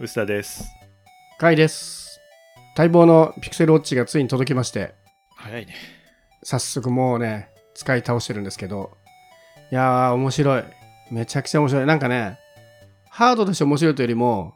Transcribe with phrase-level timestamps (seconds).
[0.00, 0.64] 臼田です。
[1.38, 2.22] かいです。
[2.74, 4.94] 待望の Pixel Watch がついに届きまして、
[5.36, 5.74] 早いね。
[6.42, 8.96] 早速もうね、使い倒してるんですけど、
[9.70, 10.64] いやー、面白い。
[11.10, 11.84] めちゃくちゃ面白い。
[11.86, 12.38] なんかね、
[13.10, 14.54] ハードとして面白いというよりも、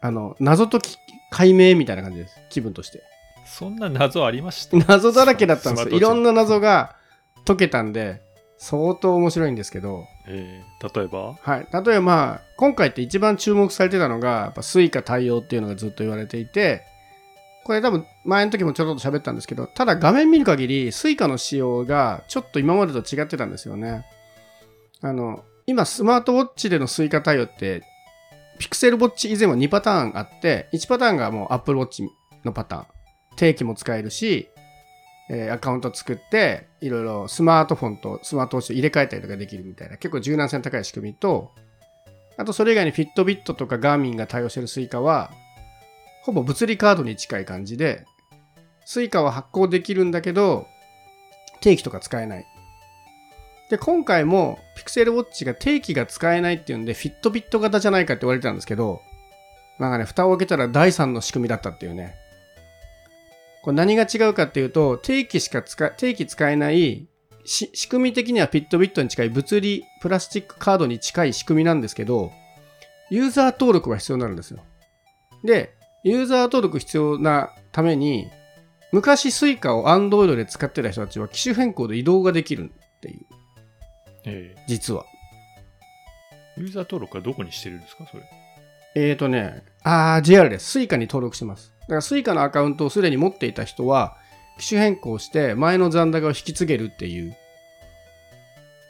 [0.00, 0.96] あの、謎解き
[1.30, 2.40] 解明みたいな感じです。
[2.48, 3.02] 気分として。
[3.44, 4.78] そんな謎ありました？
[4.78, 6.96] 謎だらけだったんですいろんな謎が
[7.44, 8.22] 解けたんで、
[8.62, 11.34] 相当面白いんですけど、えー、例えば？
[11.40, 16.82] はい、例えばまあ今回って一番注目されてたのがやっぱ Suica 対応っていうのがずっと言われていて
[17.64, 24.04] これ多分前の時もちょろっと喋ったんですけどただ画面見る限り Suica の仕様がちょっと今までと違ってたんですよね。
[25.00, 27.82] あの今スマートウォッチでの Suica 対応って
[28.58, 32.06] Pixel Watch 以前は2パターンあって1パターンがもう Apple Watch
[32.44, 32.86] のパターン。
[33.36, 34.50] 定期も使えるし
[35.32, 41.52] えーアカウント作っていろいろスマートフォンとスマートウォッチと入れ替えたりとかできるみたいな結構柔軟性の高い仕組みと
[42.36, 45.30] あとそれ以外に Fitbit とか Garmin が対応してる Suica は
[46.24, 48.04] ほぼ物理カードに近い感じで
[48.84, 50.66] Suica は発行できるんだけど
[51.60, 52.46] 定期とか使えない。
[53.70, 59.00] で今回も Pixel Watch が定期が使えないっていうんで Fitbit 型じゃないかって言われてたんですけど
[59.78, 62.16] なんかね蓋を開けたら第3の仕組みだったっていうね。
[63.62, 67.06] これ何が違うかっていうと、定期しか使え、定期使えない、
[67.44, 72.32] し仕組み的には Fitbit に近い物理プラスチックカードに近い仕組みなんですけど、
[73.10, 74.60] ユーザー登録が必要になるんですよ。
[75.44, 78.30] で、ユーザー登録必要なために、
[78.92, 83.26] 昔スイカを Android で使ってた人たちは機種変更で移動ができるっていう、
[84.24, 85.04] え実は。
[86.56, 88.22] ー、ユーザー登録はどこにしてるんですかそれ。
[88.94, 90.70] えーとね、あー、JR です。
[90.70, 91.72] スイカに登録してます。
[91.82, 94.16] だからスイカのアカウントをすでに持っていた人は、
[94.58, 97.36] 機種変更して前の残高を引き継げるっていう。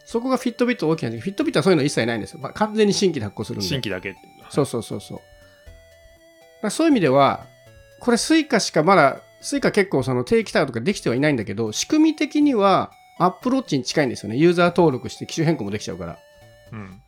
[0.04, 2.40] そこが Fitbit 大きな Fitbit はそういうの一切ないんですよ。
[2.40, 3.66] まあ、完全に新規で発行するんで。
[3.66, 4.16] 新規だけ。
[4.50, 5.20] そうそうそうそう。
[6.62, 7.46] だそういう意味では、
[8.00, 14.36] これスイカしかまだ、スイカ結構その定期対応とかできてはいないんだけど、仕組み的には Apple Watch に近いんですよね。
[14.36, 16.18] ユーザー登録して機種変更もできちゃうから。
[16.72, 17.00] うん。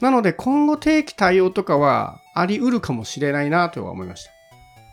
[0.00, 4.30] なので今後定期対応とかはあり得るかもしれないなとは思いました。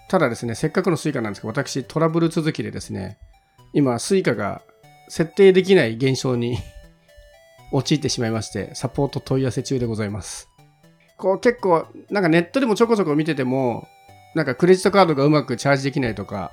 [0.10, 3.18] ただですね、せっかくのスイカなんですが、私トラブル続きでですね、
[3.74, 4.62] 今スイカが
[5.10, 6.58] 設定できない現象に
[7.72, 10.50] 陥ってしまいまして、サポート問い合わせ中でございます。
[11.18, 13.88] こう結構、なんかネットでもちょこちょこ見てても、
[14.36, 16.52] なんかクレジットカードがうまくチャージできないとか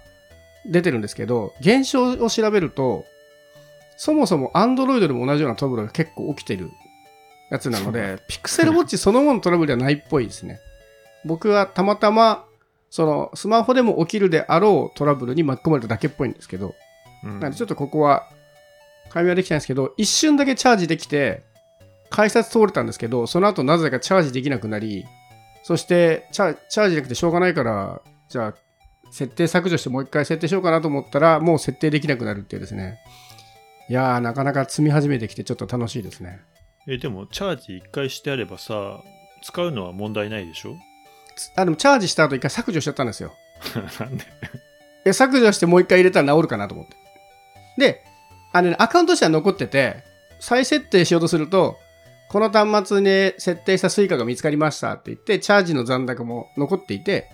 [0.67, 3.05] 出てるんですけど、現象を調べると、
[3.97, 6.71] そもそも Android でも同じようなトラブルが結構起きてる
[7.51, 10.59] やつなので、 Pixel Watch そのもののトラブルではないっぽいですね。
[11.25, 12.45] 僕はたまたま、
[12.91, 16.75] そのスマホでも起きるであろうトラブルに巻き込まれただけっぽいんですけど、
[17.25, 18.29] うんなのでちょっとここは
[19.11, 21.43] 解明はできないんですけど、一瞬だけチャージできて、
[22.11, 25.05] 改札通れたんですけど、その後なぜかチャージできなくなり、
[25.63, 28.55] そしてチャチャージできてしょうがないから、じゃあ、
[29.11, 32.99] 設定削除してもう一回設定しようかなと思ったら、もう設定できなくなるっていうですね。
[33.89, 36.41] いやー、なかなか積み始めてきてちょっと楽しいですね。
[36.89, 39.01] え、でも、チャージ1回してあればさ、
[39.43, 40.75] 使うのは問題ないでしょ？
[40.75, 40.77] つ
[41.57, 43.33] あ、でもチャージした後一回削除しちゃったんですよ。
[44.01, 44.25] なんで？
[45.05, 46.97] え削除してもう一回入れたら治るかなと思って。
[47.79, 48.05] で、
[48.53, 50.05] あのね、アカウントとしては残ってて、
[50.41, 51.77] 再設定しようとすると、
[52.31, 57.31] この端末で設定したスイカが見つかりましたって言って、チャージの残高も残っていて、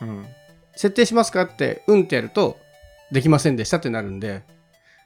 [0.00, 0.26] うん。
[0.74, 2.58] 設定しますかって、うんってやると、
[3.12, 4.42] できませんでしたってなるんで、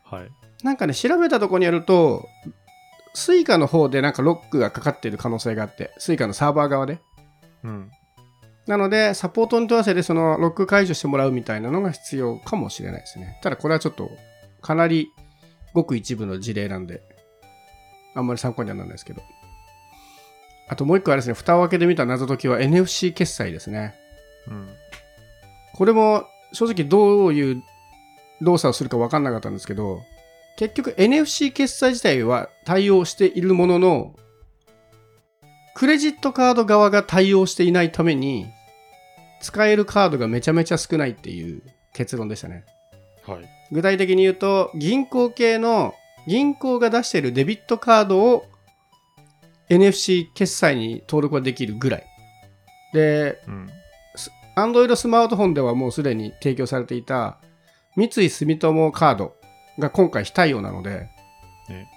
[0.05, 0.28] はい。
[0.63, 2.27] なんかね、調べたところにやると、
[3.15, 7.01] スイカの方でなんかロックがかかっている可能性があって、スイカのサーバー側で。
[7.65, 7.91] うん。
[8.66, 13.38] なので、サポートに問い合わせでそのロック解除してもらうみたいなのが必要かもしれないですね。
[13.43, 14.10] ただこれはちょっと
[14.60, 15.12] かなり
[15.72, 17.03] ごく一部の事例なんで、
[18.15, 19.22] あんまり参考にはならないですけど。
[20.69, 23.94] あともう一個はですね、蓋を開けてみた謎解きは NFC 決済ですね。
[24.49, 24.69] うん。
[25.75, 27.62] これも正直どういう
[28.41, 30.00] 動作をするか分かんなかったんですけど、
[30.56, 34.15] 結局 NFC 決済自体は対応しているものの、
[35.75, 38.47] クレジットカード側が対応していないために、
[39.41, 41.62] 使えるカードがめちゃめちゃ少ないっていう
[41.92, 42.65] 結論でしたね。
[43.27, 43.48] はい。
[43.72, 45.94] 具体的に言うと、銀行系の
[46.27, 48.47] 銀行が出しているデビットカードを
[49.68, 52.06] NFC 決済に登録ができるぐらい。
[52.92, 53.71] で、うん。
[54.56, 57.39] Android スマートフォンではもうすでに提供されていた
[57.94, 59.36] 三井住友カード
[59.78, 61.10] が今回非対応なので、
[61.68, 61.91] ね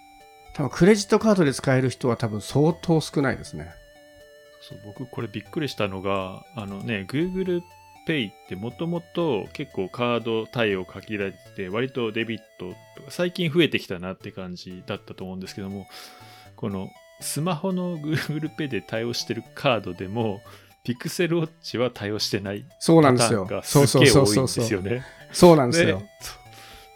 [0.56, 3.71] 多分クレジットカードで使える人は多分相当少ないですね。
[4.69, 7.62] そう僕これびっくりしたのがあのね Google
[8.07, 15.88] Pay ってもともと結構カード対応限られてて割とデビットとか最近増えてきたなって感じだったと思うんですけども
[16.56, 16.89] この
[17.19, 20.42] スマホの Google Pay で対応してるカードでも
[20.83, 23.63] ピクセルウォッチは対応してないそうなんですよパターンが。
[23.66, 24.63] そうそうすっげえ多いんそうそうそう。
[24.63, 25.06] ですよね。
[25.31, 26.01] そうなんですでよ。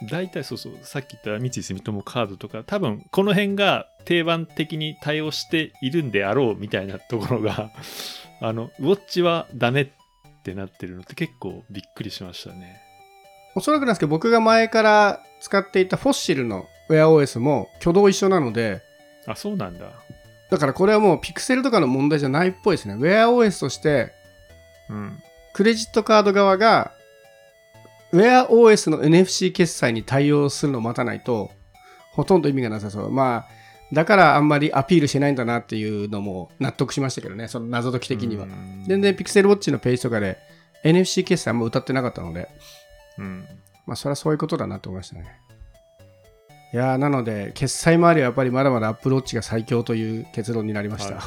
[0.10, 7.72] 大体そうそうさっき言った三井住友カードとか多分この辺が定番的に対応しているんであろうみたいなところが
[8.42, 9.88] あのウォッチはダメっ
[10.44, 12.82] てなってるのって結構びっくりしましたね。
[13.56, 18.82] おそらくなんですけど、僕が前から使っていたフォッシルの WearOS も挙動一緒なので、
[19.28, 19.92] あそうなんだ。
[20.50, 22.96] だからこれはもうピクセルとかの問題じゃないっぽいですね。
[22.96, 24.12] WearOS として、
[24.90, 25.24] うん。
[25.54, 26.94] クレジットカード側が
[28.13, 31.51] WearOS の NFC 決済に対応するのを待たないと、
[32.12, 33.12] ほとんど意味がなさそう。
[33.12, 33.48] まあ、
[33.92, 38.48] だからあんまりアピールしてないんだなっていうのも納得しましたけどね、その謎解き的にはう。
[38.48, 40.38] ん全然 Pixel Watch のページとかで
[40.83, 42.48] NFC 決済あんま歌ってなかったので、
[43.18, 43.45] うん
[43.86, 45.25] まあそれはそういうことだなと思いましたね。
[46.74, 51.15] いやーなので、決済周りはやっぱりまだまだ Apple Watch が最強という結論になりました。
[51.15, 51.24] はい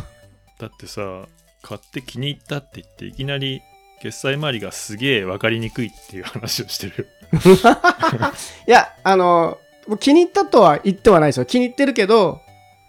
[0.58, 1.26] だってさ
[1.62, 3.60] 買って気に入ったって言っていきなり
[4.00, 7.08] 決済周りがすげえ分かりにくいっていう話をしてる
[8.68, 9.58] いや、あの、
[10.00, 11.44] 気に入ったとは言ってはないですよ。
[11.44, 12.40] 気に入ってるけど、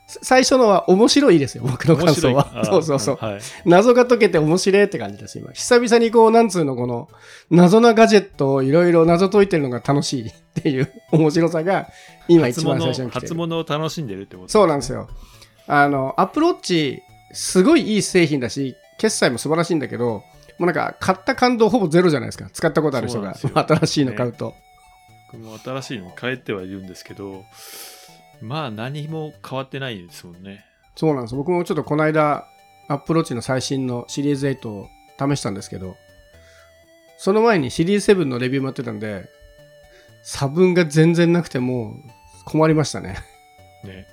[0.08, 2.64] さ最初のは面白いですよ、僕の感想は。
[2.66, 3.18] そうそうそう。
[3.20, 5.52] あはい謎が解けて面白いって感じです、今。
[5.52, 7.10] 久々にこう、なんつうの、この、
[7.52, 11.90] 謎なガジェットをいろいろ謎解いてるのが楽しいっていう面白さが、
[12.30, 13.28] 今一番最初に来てる。
[13.28, 15.10] 初物を楽しんでるってことそうなんですよ。
[15.68, 17.02] あの、アップローチ、
[17.34, 20.24] すごいいい製品だし、決済も素晴らしいんだけど、
[20.58, 22.50] もうなんか、買った感動ほぼゼロじゃないですか。
[22.52, 24.56] 使ったことある人が、新しいの買うと。
[25.32, 27.44] 僕も新しいの変えてはいるんですけど
[28.42, 30.64] まあ何も変わってないですもんね
[30.98, 31.36] そうなんです。
[31.36, 32.48] 僕もちょっとこの間、
[32.88, 34.88] アップローチの最新のシリーズ8を
[35.20, 35.96] 試したんですけど、
[37.20, 39.30] その前にシリーズ7のレビューもやってたんで、
[40.24, 43.18] 差分が全然なくてもう困りましたね。
[43.84, 44.08] ね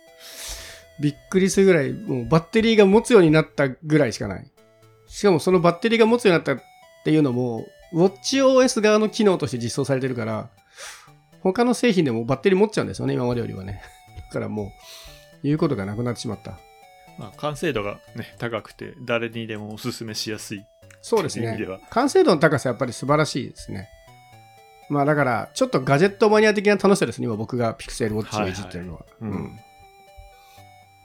[1.00, 4.46] びっくりするぐらい、もうバッテリーが持つようになったぐらいしかない。
[5.16, 6.64] しかもそのバッテリーが持つようになったっ
[7.02, 7.64] ていうのも、
[7.94, 10.50] WatchOS 側の機能として実装されてるから、
[11.40, 13.80] 他の製品でもバッテリー持っちゃうんですよね、今までよりはね。
[14.26, 14.68] だからもう、
[15.42, 16.58] 言うことがなくなってしまった。
[17.18, 20.66] まあ完成度がね高くて誰にでもおすすめしやすい
[21.00, 21.66] そうですね。
[21.88, 23.88] 完成度の高さやっぱり素晴らしいですね。
[24.90, 29.06] まあだから、ちょっとガジェットマニア的な楽しさですね、今僕が Pixel Watch をいじってるのは。
[29.22, 29.60] うんうん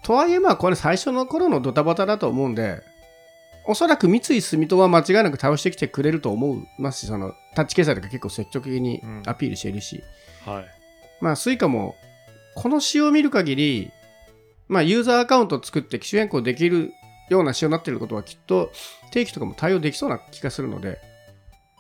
[0.04, 2.82] とはいえまあこれ最初の頃のドタバタだと思うんで、
[3.68, 9.24] おそらく三井住友は間違いなく対応してきてくれると思いますし、そのタッチ決済とか結構積極的にうん。
[9.26, 10.04] アピールしているし、
[10.46, 10.66] はい。
[11.22, 11.96] まあスイカも
[12.56, 13.92] この仕様を見る限り、
[14.68, 16.92] まあユーザーアカウントを作って機種変更できる
[17.30, 18.72] ような仕様になっていることはきっと
[19.12, 21.00] 定期とかも対応できそうな気がするので、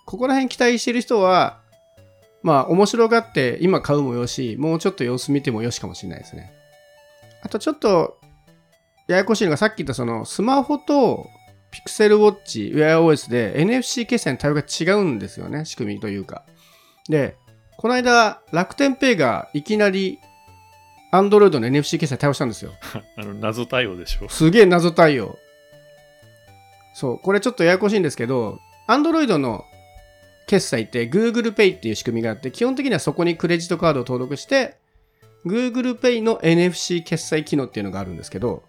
[0.05, 1.61] ここら辺期待している人は、
[2.43, 6.53] まあ面白がって今買うもよし、もうちょっと様子見てもよしかもしれないですね。
[7.41, 8.19] あとちょっと
[9.07, 11.27] ややこしいのがさっき言ったそのスマホと
[11.71, 16.43] ピクセルウォッチ WearOS で NFC 決済の対応が違うんですよね、仕組みというか。
[17.09, 17.37] で、
[17.77, 20.19] この間楽天ペイがいきなり
[21.11, 22.71] Android の NFC 決済対応したんですよ。
[23.17, 25.39] あの謎対応でしょすげえ謎対応。
[26.93, 29.65] そう、これちょっとややこしいんですけど、Android の
[30.47, 34.75] 決済って Google Pay っていう仕組みがあって、基本的にはそこにクレジットカードを登録して、
[35.45, 38.63] Google Pay の NFC 決済機能っていうのがあるんですけど、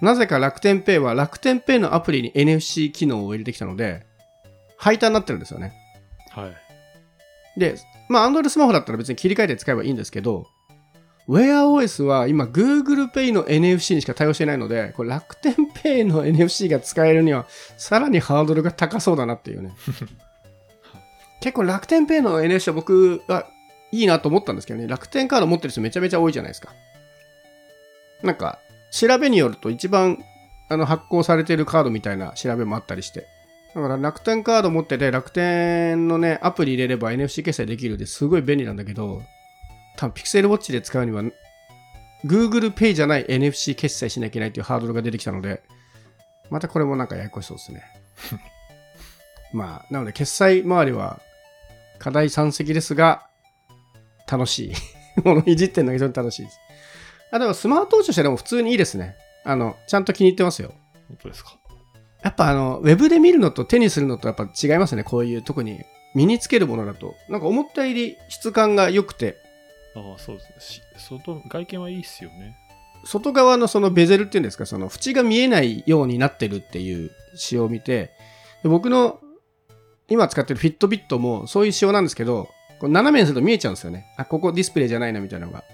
[0.00, 4.06] なぜか楽天ペイは楽天ペイのアプリに NFC 機能を入れてきたので、
[4.76, 5.72] 配達になってるんですよね。
[6.30, 6.68] はい
[7.58, 7.74] で、
[8.08, 10.46] まあ、Android スマホだったら別に切り替えて使えばいいんですけど、
[11.28, 17.46] WearOS は今 Google Pay の NFC にしか対応していないので、これ楽天 Pay の NFC が使えるには
[17.76, 19.72] さらにハードルが高そうだなっていうね。
[21.42, 23.46] 結構楽天 Pay の NFC は僕は
[23.92, 26.70] いいなと思ったんですけどね、楽天カード持ってる人めちゃめちゃ多いじゃないですか。
[28.22, 28.58] なんか、
[28.90, 30.18] 調べによると一番
[30.68, 33.26] あの発行されているカードみたいな調べもあったりして。
[33.74, 39.22] だから楽天カード持ってて楽天のね、アプリ入れれば NFC 決済できるですごい便利なんだけど、
[39.96, 41.22] 多分 Pixel Watch で使うには
[42.24, 45.62] Google Pay じゃない NFC 決済しなきゃいけないっていうハードルが出てきたので、
[46.50, 47.82] またこれもなんかややこしそうですね。
[49.52, 51.20] まあ、なので決済周りは
[51.98, 53.28] 課題山積ですが、
[54.30, 54.72] 楽しい。
[55.24, 56.58] ものいじってるのが非常に楽しいです。
[57.30, 59.16] あ、でもスマートウォッチとしてでも普通にいいですね。
[59.44, 60.72] あの、ちゃんと気に入ってますよ。
[61.08, 61.56] 本当ですか？
[62.22, 65.04] やっぱあの、ウェブで見るのと手にするのとやっぱ違いますね。
[65.04, 65.80] こういう特に
[66.14, 67.14] 身につけるものだと。
[67.28, 69.36] なんか思ったより質感が良くて、
[69.94, 70.80] ああそうです
[71.10, 72.56] 外外見はいいっすよね
[73.04, 78.10] 外側のそのベゼルっていうんですか、その縁が見えないようになってるっていう仕様を見て、
[78.62, 79.20] で僕の
[80.08, 82.48] 今使ってるフィットビットもそういう仕様なんですけど、
[82.80, 84.06] こう斜めにすると見えちゃうんですよね。
[84.16, 85.64] あ、ここディスプレイじゃないなみたいなのが。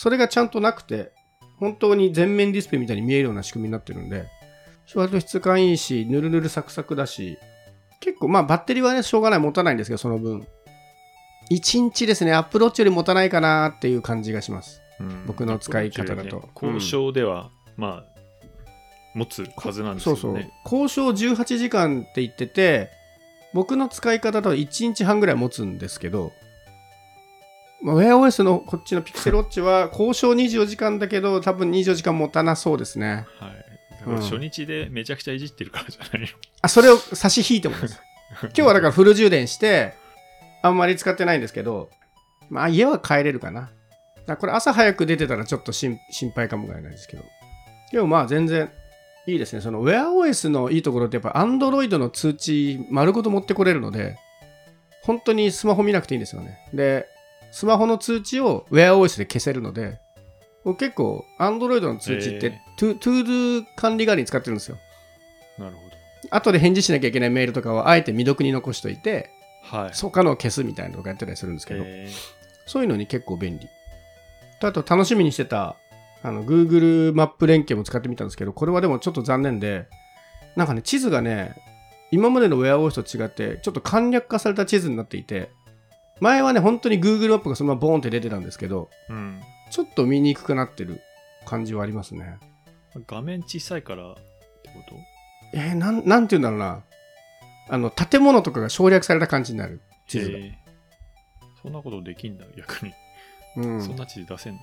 [0.00, 1.12] それがちゃんとなくて、
[1.58, 4.28] 本当に全面ディスプレイみたいに見えるような仕組みになってるんで、
[4.94, 7.36] 割と質感いいし、ぬるぬるサクサクだし、
[8.00, 10.46] 結構、まあバッテリーはね、しょうがない、持たないんですけど、その分。
[11.50, 14.80] 1日ですね、アップローチより持たないかなっていう感じがします。
[15.00, 18.20] うん僕の使い方だとね交渉では、まあ、
[19.14, 20.50] 持つはずなんですそうよね。
[20.66, 20.80] そう。
[20.82, 22.88] 交渉18時間って言ってて、
[23.52, 26.32] 僕の使い方だと1日半ぐらい持つんですけど、
[27.82, 33.26] まあ、WearOS のこっちの Pixel Watch は 交渉24時間だけど、多分24時間持たなそうですね。
[33.38, 33.50] はい。
[34.06, 36.28] うん初日でめちゃくちゃいじってるからじゃないの？
[36.62, 38.00] あ、それを差し引いてもです。
[38.44, 39.92] 今日はだからフル充電して、
[40.62, 41.90] あんまり使ってないんですけど、
[42.48, 43.70] まあ家は帰れるかな。
[44.26, 47.24] だこれ朝早く出てたらちょっと心心配かもしれないですけど。
[47.92, 48.70] でもまあ全然
[49.26, 49.60] いいですね。
[49.60, 54.16] その WearOS のいいところってやっぱ Android の通知丸ごと持ってこれるので、
[55.02, 56.58] 本当にスマホ見なくていいんですよね。
[56.72, 57.06] で、
[57.50, 59.98] スマホの通知を WearOS で消せるので、
[60.64, 64.78] 僕結構 Android の通知ってへ To- ToDo 管理代わりに使ってるんですよ。
[65.58, 65.90] なるほ
[66.30, 69.30] 後で返事しなきゃいけないメールとかをあえて未読に残しといて、
[69.70, 69.78] ど。
[69.78, 69.92] はい。
[69.94, 72.08] 他のを消すみたいなのとかやってたりするんですけど、え
[72.66, 73.68] そういうのに結構便利。
[74.60, 75.76] とあと楽しみにしてた、
[76.22, 79.86] あの、Google マップ連携も使ってみたんですけど、これはでもちょっと残念で、
[80.56, 81.54] なんかね、地図がね、
[82.12, 85.50] 今までの WearOS と違って、ちょっと簡略化された地図になっていて、
[86.20, 89.40] 前はね、本当に Google マップがそのままボーンって出てたんですけど、ーうん。
[89.70, 91.00] ちょっと見にくくなってる
[91.46, 92.38] 感じはありますね。
[93.06, 94.20] 画面小さいからって
[94.70, 94.96] こと？
[95.54, 96.82] えー、なん、なんて言うんだろうな。
[97.68, 99.80] あの、建物とかが省略された感じになる。
[100.06, 100.38] 地図が。
[100.38, 100.52] えー
[101.62, 102.94] そんなことできんだ、逆に。
[103.58, 104.60] うんそんな地図出せんの？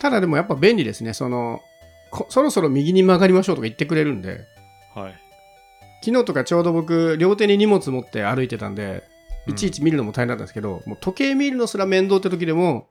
[0.00, 1.12] ただでもやっぱ便利ですね。
[1.12, 1.60] その、
[2.12, 4.44] こそろそろ右に曲がりましょうとか言ってくれるんで、
[4.94, 5.14] はい。
[6.04, 9.02] 昨日とかちょうど僕、両手に荷物持って歩いてたんで、うん
[9.46, 12.88] いちいち見るのも大変だったんですけど、もう時計見るのすら面倒って時でも、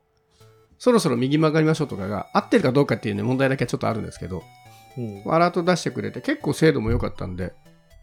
[0.77, 4.43] そろそろ右曲がりましょうとかが合ってるかどうかっていうね、問題だけはちょっとあるんですけど、
[5.27, 7.53] アラート出してくれて結構精度も良かったんで、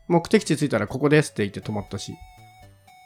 [0.09, 2.15] 目的地着いたらここですって言って止まったし、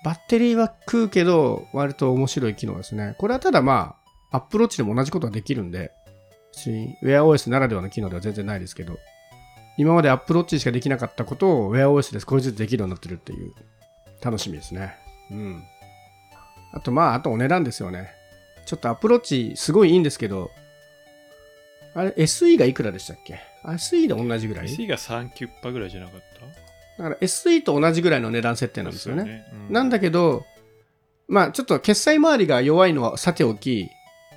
[0.04, 3.14] バッテリーは食うけど、割と面白い機能ですね。
[3.18, 3.96] これはただま
[4.30, 5.92] あ、アップローチでも同じことはできるんで、
[6.52, 8.98] 別に WearOS ならではの機能では全然ないですけど、
[9.76, 13.52] 今までアップローチしかできなかったことを WearOS で少しずつできるようになってるっていう、
[14.22, 14.96] 楽しみですね。
[15.30, 15.64] うん。
[16.72, 18.10] あとまあ、あとお値段ですよね。
[18.66, 20.50] ちょっとアプローチすごいいいんですけど、
[21.94, 26.20] あれ SE がいくらでしたっけ ?SE で同じぐらい？SE が3キュッパぐらいじゃなかっ
[26.96, 27.02] た？
[27.02, 29.44] だから SE と同じぐらいの値段設定なんですよね。
[29.68, 30.44] うなんだけど、
[31.26, 33.88] まあちょっと決済周りが弱いのはさておき、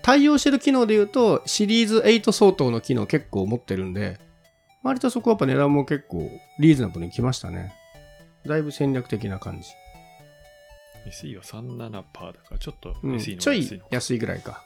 [0.01, 4.19] 対応してる機能で言うと、シリーズ8相当の機能結構持ってるんで、
[4.81, 7.73] 割とそこはやっぱ値段も結構リーズナブルに来ましたね。
[8.45, 9.69] だいぶ戦略的な感じ。
[11.09, 12.13] SE は37%だか
[12.51, 14.17] ら、ちょっと SE のちょい安い。
[14.19, 14.63] ぐらいか。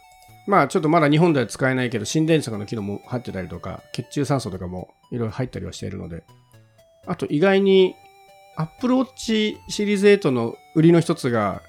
[0.48, 6.24] まあちょっとまだ日本では使えないけど、心電図とかの機能も入ってたりとか、血中酸素とかもいろいろ入ったりはしているので。
[7.06, 7.96] あと意外に
[8.58, 11.62] Apple Watch シリーズ8の売りの一つが、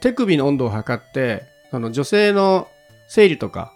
[0.00, 2.68] 手首の温度を測って、あの女性の
[3.08, 3.72] 生理とか、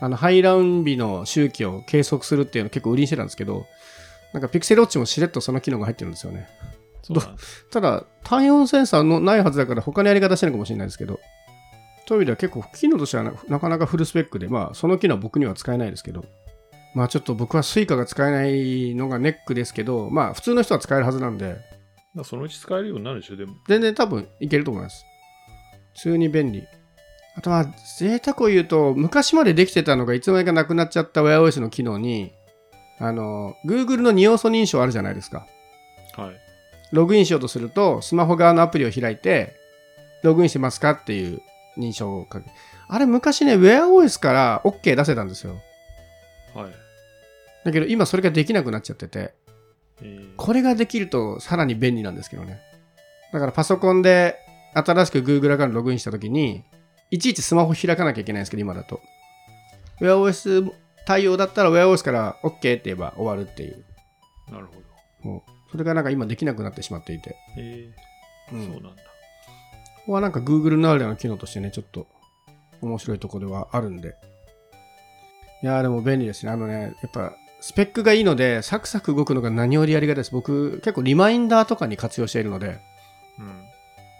[0.00, 3.66] あの排卵日の周期を計測するっていうのを結構売りにしてたんですけど、
[4.32, 6.48] なんか Pixel Watch もしれっとその機能が入ってるんですよね。
[7.06, 11.20] そうなんですただ、単温センサーのないはずだから他のやり方してるかもしれないですけど、
[12.08, 16.24] そういう意味では結構機能としてはななかなかフルスペックで、まあその機能は僕には使えないですけど、
[16.94, 21.56] まあちょっと僕は Suica が使えないのがネックですけど、まあ普通の人は使えるはずなんで、
[22.14, 23.54] まあそのうち使えるようになるでしょ、でも。
[23.68, 25.04] 全然多分いけると思います。
[25.94, 26.64] 普通に便利。
[27.36, 27.64] あとまあ、
[27.98, 32.32] 贅沢を言うと、昔までできてたのがいつの間にかなくなっちゃった WearOS の機能に、
[32.98, 35.46] あの、Google の二要素認証あるじゃないですか。
[36.16, 36.45] はい。
[36.92, 39.54] ログインしようとすると、スマホ側のアプリを開いて、
[40.22, 41.40] ログインしてますかっていう
[41.78, 42.50] 認証をかけ。
[42.88, 45.56] あれ昔ね、WearOS から OK 出せたんですよ。
[46.54, 46.72] はい。
[47.64, 49.34] だけど今それができなくなっちゃってて、
[50.00, 52.60] えーこれができるとさらに便利なんですけどね。
[53.32, 54.36] だからパソコンで
[54.74, 56.64] 新しく Google アカウントログインしたときに、
[57.10, 59.00] いちいちスマホ開かなきゃいけないんですけど、今だと。
[60.00, 60.70] WearOS
[61.06, 63.84] 対応だったら WearOS から OK って言えば終わるっていう。
[64.52, 65.42] なるほど。
[65.76, 67.36] それがなんか今できなくなってしまっていて。
[67.58, 68.90] えーうんそうなんだ。
[68.92, 72.06] ここはなんか Google ならではの機能としてね、ちょっと
[72.80, 74.14] 面白いところではあるんで。
[75.62, 76.52] いやーでも便利ですね。
[76.52, 80.32] あのね、やっぱスペックがいいので、サクサク動くのが何よりやりがたいです。
[80.32, 82.78] 僕、結構リマインダーとかに活用しているので、
[83.38, 83.64] うん。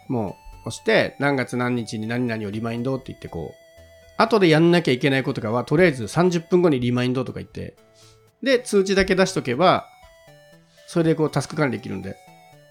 [0.09, 7.77] もう押して、何月何日に何々をリマインドって言ってこう、後でやんなきゃいけないことかは、とりあえず30分後にリマインドとか言って、
[8.43, 9.87] で、通知だけ出しとけば、
[10.87, 12.17] それでこうタスク管理できるんで。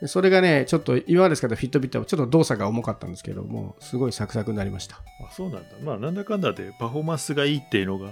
[0.01, 4.97] でそれがね、ちょっと今まで使ったフィットビットはちょっと動作が重かったんですけども、すごいサクサクになりました。
[5.27, 5.69] あ、そうなんだ。
[5.81, 8.11] まあ、なんだかんだでパフォーマンスがいいっていうのが、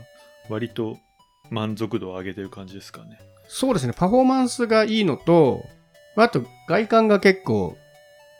[0.49, 0.97] 割と
[1.49, 3.19] 満足度を上げてる感じですかね。
[3.47, 5.63] そうですね、パフォーマンスがいいのと、
[6.15, 7.77] あと外観が結構、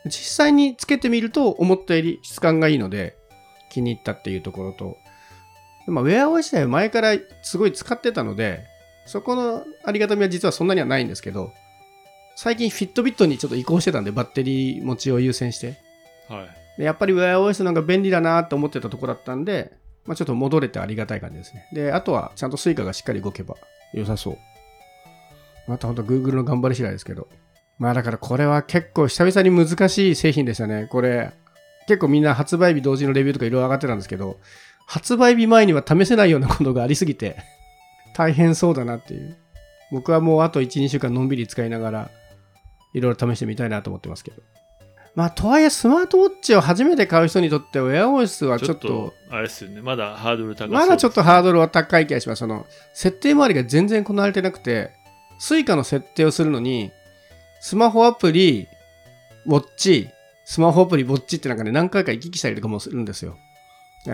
[0.06, 3.16] 実際につけてみると思ったより質感がいいので
[3.70, 4.96] 気に入ったっていうところと、
[5.86, 8.64] まあ、ウェア OS 自体は前からすごい使ってたので、
[9.06, 11.52] そこのありがたみは実はそんなにはないんですけど、
[12.36, 15.78] 最近フィットビットにちょっと移行してたんで、バッテリー持ちを優先して。
[16.28, 16.78] はい。
[16.78, 19.72] でやっぱり WearOS の方が便利だなと思ってたところだったんで、
[20.06, 21.68] まあ、ちょっと戻れてありがたい感じですね。
[21.72, 23.56] で、あとはちゃんと Suica がしっかり動けば
[23.92, 24.38] 良さそう。
[25.66, 27.28] またほんと Google の頑張り次第ですけど。
[27.78, 30.86] まあだからこれは結構久々に難しい製品でしたね。
[30.90, 31.32] これ、
[31.86, 34.38] 結構みんな発売日同時のレビューとかいろいろ上がってたんですけど、
[34.86, 37.36] 発売日前には試せないようなことがありすぎて、
[38.14, 39.36] 大変そうだなっていう。
[39.90, 42.10] 僕はもうあと1、2週間のんびり使いながら、
[42.94, 44.42] いろいろ試してみたいなと思ってますけど。
[45.14, 49.80] まあ、とはいえ、スマートウォッチを初めて買う人にとって、WearOS はちょっと、あれですよね。
[49.80, 52.40] まだハードル高そうまだちょっとハードルは高い気がします。
[52.40, 54.90] その、設定周りが全然こなわれてなくて、
[55.38, 56.90] Suica の設定をするのに、
[57.60, 58.66] スマホアプリ、
[59.46, 60.08] ウォッチ、
[60.44, 63.36] スマホアプリ、ウォッチってなんかね、何回か行き来したりとかもするんですよ。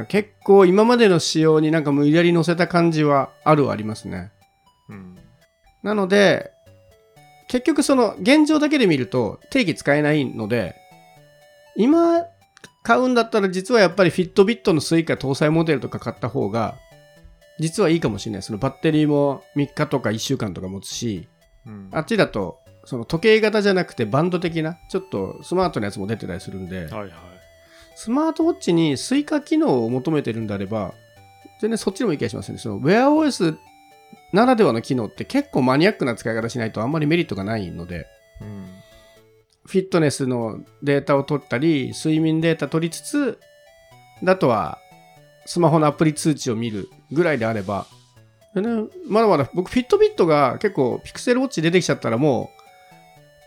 [0.09, 4.31] 結構今までの仕様になんか無理やり乗せた感じはあるはありますね。
[4.89, 5.19] うん。
[5.83, 6.53] なので、
[7.49, 10.77] 結局その現状だけで見ると定期使えないので、
[11.75, 12.25] 今
[12.83, 16.79] 買うんだったら実はやっぱり Fitbit のスイカ搭載モデルとか買った方が
[17.59, 18.43] 実はいいかもしれない。
[18.43, 21.29] そのバッテリーも3日とか1週間とか持つし、
[21.67, 27.11] うん、あっちだとその時計型じゃなくてバンド的なちょっとスマートなやつも出てたりするんで、はいはい。
[28.01, 30.95] スマートウォッチにスイカ機能を求めてるんであれば、
[31.61, 32.57] 全然そっちでもいい気がしますね。
[32.57, 33.59] その WearOS
[34.33, 38.07] ならではの機能って結構マニアックな使い方しないとあんまりメリットがないので、
[38.41, 38.67] うん。
[39.67, 43.39] フィットネスのデータを取ったり、睡眠データ取りつつ、
[44.27, 44.79] あとは
[45.45, 47.87] スマホのアプリ通知を見るぐらいであれば、
[48.55, 52.60] でね、まだまだ僕 Fitbit が結構 Pixel Watch 出てきちゃったらもう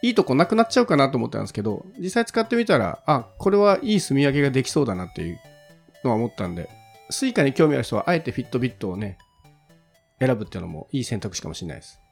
[0.04, 5.40] いいとこなくなっちゃうかなと思ったんですけど、実際使ってみたら、あ、これはいい棲み分けができそうだなっていう
[6.04, 6.70] のは思ったんで、
[7.10, 9.18] スイカに興味ある人はあえて Fitbit をね、
[10.20, 12.03] 選ぶっていうのもいい選択肢かもしれないです。